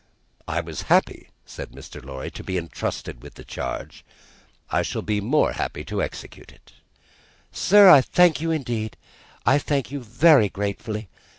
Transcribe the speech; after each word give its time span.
"I 0.47 0.61
was 0.61 0.81
happy," 0.89 1.29
said 1.45 1.73
Mr. 1.73 2.03
Lorry, 2.03 2.31
"to 2.31 2.43
be 2.43 2.57
entrusted 2.57 3.21
with 3.21 3.35
the 3.35 3.43
charge. 3.45 4.03
I 4.71 4.81
shall 4.81 5.03
be 5.03 5.21
more 5.21 5.51
happy 5.51 5.83
to 5.85 6.01
execute 6.01 6.51
it." 6.51 6.73
"Sir, 7.51 7.87
I 7.87 8.01
thank 8.01 8.41
you 8.41 8.49
indeed. 8.49 8.97
I 9.45 9.59
thank 9.59 9.91
you 9.91 9.99
very 10.03 10.49
gratefully. 10.49 11.07